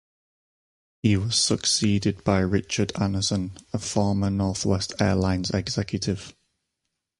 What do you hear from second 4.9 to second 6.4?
Airlines executive.